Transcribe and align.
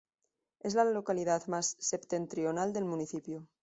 Es 0.61 0.73
la 0.73 0.83
localidad 0.83 1.45
más 1.45 1.75
septentrional 1.79 2.73
del 2.73 2.85
municipio. 2.85 3.45